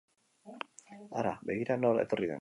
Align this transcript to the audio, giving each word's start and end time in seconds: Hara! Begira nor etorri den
Hara! 1.19 1.35
Begira 1.51 1.79
nor 1.83 2.03
etorri 2.05 2.23
den 2.27 2.29